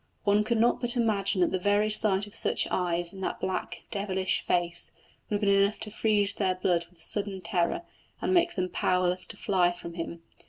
[0.23, 3.85] One could not but imagine that the very sight of such eyes in that black,
[3.91, 4.91] devilish face
[5.29, 7.83] would have been enough to freeze their blood with sudden terror,
[8.19, 10.23] and make them powerless to fly from him.